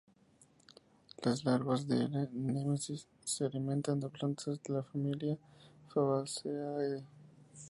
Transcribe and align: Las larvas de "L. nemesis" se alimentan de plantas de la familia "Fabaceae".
Las 1.21 1.45
larvas 1.45 1.87
de 1.87 2.05
"L. 2.05 2.29
nemesis" 2.33 3.07
se 3.23 3.45
alimentan 3.45 3.99
de 3.99 4.09
plantas 4.09 4.59
de 4.63 4.73
la 4.73 4.81
familia 4.81 5.37
"Fabaceae". 5.93 7.05